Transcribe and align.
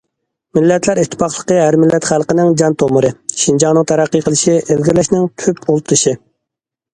مىللەتلەر 0.57 0.99
ئىتتىپاقلىقى 1.01 1.57
ھەر 1.63 1.75
مىللەت 1.81 2.07
خەلقنىڭ 2.11 2.49
جان 2.61 2.77
تومۇرى، 2.85 3.11
شىنجاڭنىڭ 3.43 3.85
تەرەققىي 3.93 4.25
قىلىشى، 4.29 4.57
ئىلگىرىلىشىنىڭ 4.63 5.29
تۈپ 5.45 5.63
ئۇل 5.69 5.85
تېشى. 5.93 6.17